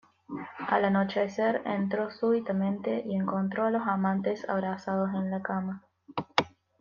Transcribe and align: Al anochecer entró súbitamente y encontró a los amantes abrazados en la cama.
Al 0.67 0.83
anochecer 0.85 1.61
entró 1.63 2.09
súbitamente 2.09 3.03
y 3.05 3.15
encontró 3.15 3.65
a 3.65 3.69
los 3.69 3.83
amantes 3.85 4.49
abrazados 4.49 5.11
en 5.13 5.29
la 5.29 5.43
cama. 5.43 5.83